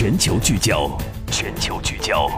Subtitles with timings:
[0.00, 2.30] 全球聚焦，全球聚焦。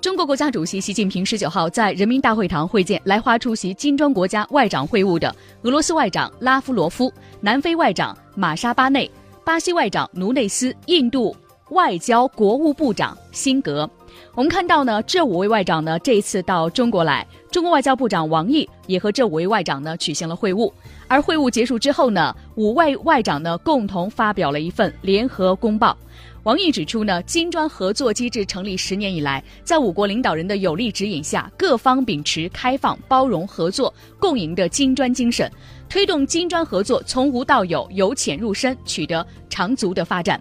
[0.00, 5.32] 中国国家主席习近平十九号在人民大会堂会见来华出席金砖国家外长会晤的
[5.62, 9.08] 俄罗斯外长拉夫罗夫、南非外长马沙巴内、
[9.44, 11.32] 巴西外长卢内斯、印度
[11.68, 13.88] 外交国务部长辛格。
[14.34, 20.72] 我们看到呢，这五位外长呢这一次到中国来，中国外交部长王毅也和这五位外长呢举行了会晤。
[21.08, 25.96] 而会晤结束之后呢，五位外长呢共同发表了一份联合公报。
[26.44, 35.48] 王毅指出呢，金砖合作机制成立十年以来，在五国领导人的有力指引下，各方秉持开放、包容、合作、共赢的金砖精神，
[35.88, 40.40] 推动金砖合作从无到有、由浅入深，取得长足的发展。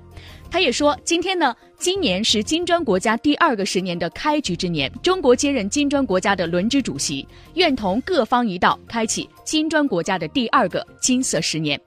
[0.52, 11.80] 他也说，今天呢，今年是金砖国家第二个十年的开局之年，中国接任金砖国家的轮值主席，愿同各方一道，开启金砖国家的第二个金色十年。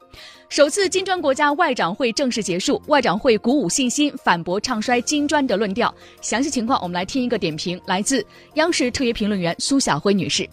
[0.48, 5.94] 首次金砖国家外长会正式结束，外长会鼓舞信心，反驳唱衰金砖的论调。
[6.22, 10.48] 详细情况，我们来听一个点评，来自央视特约评论员苏晓辉女士。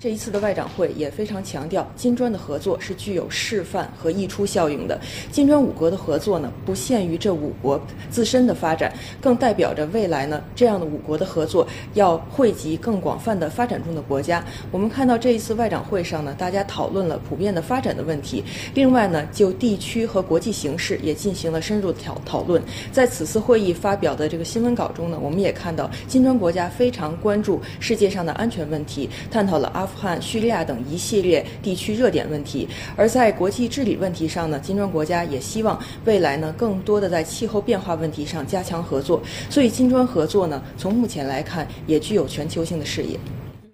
[0.00, 4.96] 这一次的外长会也非常强调，金砖的合作是具有示范和溢出效应的。
[5.32, 14.44] 金砖五国的合作呢，不限于这五国自身的发展，更代表着未来呢，这样的五国的合作要惠及更广泛的发展中的国家。
[14.70, 22.62] 我们看到这一次外长会上呢，大家讨论了普遍的发展的问题，另外呢，就地区和国际形势也进行了深入的讨讨论。
[22.92, 29.87] 在此次会议发表的这个新闻稿中呢，我们也看到金砖国家非常关注世界上的安全问题，探讨了阿。
[29.88, 39.22] 阿富汗、叙利亚等一系列地区热点问题，而在国际治理问题上呢，金砖国家也希望未来呢，更多的在气候变化问题上加强合作。
[39.48, 43.18] 所以，金砖合作呢，从目前来看，也具有全球性的视野。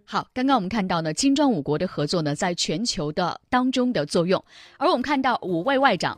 [0.05, 4.41] 好，刚刚我们看到呢，金砖五国的合作呢，在全球的当中的作用，
[4.79, 6.17] 而我们看到五位外长。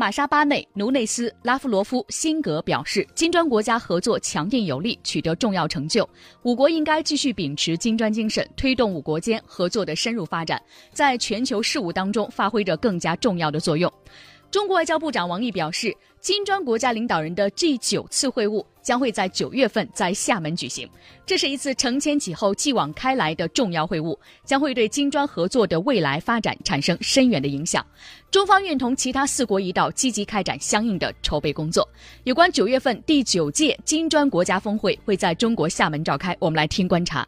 [0.00, 6.08] 马沙巴内、努内斯、拉夫罗夫、辛格表示，金砖国家合作强劲有力，取得重要成就。
[6.42, 10.58] 五国应该继续秉持金砖精神，推动五国间合作的深入发展，
[10.94, 13.92] 在全球事务当中发挥着更加重要的作用。
[14.50, 20.86] 中国外交部长王毅表示，金砖国家领导人的第九次会晤将会在九月份在厦门举行。
[21.24, 24.14] 这是一次承前启后、继往开来的重要会晤，
[24.44, 27.84] 将会对金砖合作的未来发展产生深远的影响。
[28.30, 31.88] 中方愿同其他四国一道，积极开展相应的筹备工作。
[32.24, 37.26] 有关九月份第九届金砖国家峰会会在中国厦门召开，我们来听观察。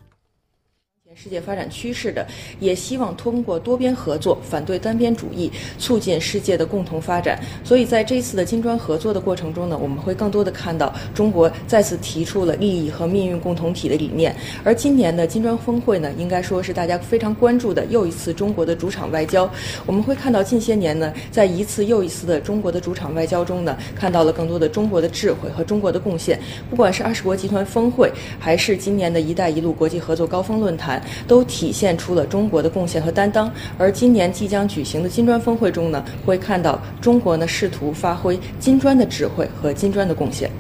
[1.15, 2.27] 世界发展趋势的，
[2.59, 7.39] 也希望通过多边合作，反对单边主义，促进世界的共同发展。
[7.63, 14.35] 所以，在这次的金砖合作的过程中呢，我们会更多的看到中国再次提出了利益和命运共同体的理念。
[14.65, 19.49] 而今年的金砖峰会呢，应该说是大家非常关注的又一次中国的主场外交。
[19.85, 26.41] 我们会看到近些年呢，在一次又一次的中国的主场外交中呢，看到了更多的中国的智慧和中国的贡献。
[26.71, 31.02] 不管是二十国集团峰会，还是今年的一带一路国际合作高峰论坛。
[31.27, 33.51] 都体现出了中国的贡献和担当。
[33.79, 40.51] 而今年即将举行的金砖峰会中呢，会看到中国呢试图发挥金砖的智慧和金砖的贡献。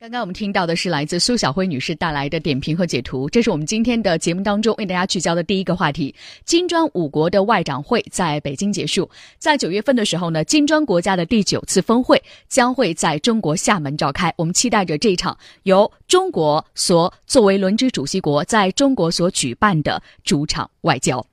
[0.00, 6.14] 刚刚我们听到的是来自苏小辉女士带来的点评和解读，这是我们今天的节目当中为大家聚焦的第一个话题。
[6.44, 14.32] 金砖五国的外长会在北京结束，在九月份的时候呢，金砖国家的第九次峰会将会在中国厦门召开。
[14.36, 21.26] 我们期待着这一场由中国所作为轮值主席国在中国所举办的主场外交。